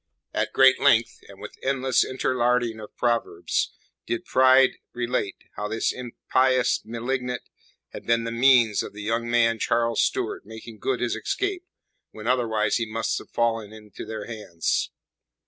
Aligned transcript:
At 0.33 0.51
great 0.51 0.79
length, 0.81 1.19
and 1.27 1.39
with 1.39 1.59
endless 1.61 2.03
interlarding 2.03 2.79
of 2.79 2.97
proverbs 2.97 3.71
did 4.07 4.25
Pride 4.25 4.79
relate 4.93 5.35
how 5.57 5.67
this 5.67 5.93
impious 5.93 6.83
malignant 6.83 7.43
had 7.89 8.07
been 8.07 8.23
the 8.23 8.31
means 8.31 8.81
of 8.81 8.93
the 8.93 9.03
young 9.03 9.29
man, 9.29 9.59
Charles 9.59 10.01
Stuart, 10.01 10.43
making 10.43 10.79
good 10.79 11.01
his 11.01 11.15
escape 11.15 11.67
when 12.09 12.25
otherwise 12.25 12.77
he 12.77 12.91
must 12.91 13.15
have 13.19 13.29
fallen 13.29 13.71
into 13.71 14.03
their 14.03 14.25
hands. 14.25 14.89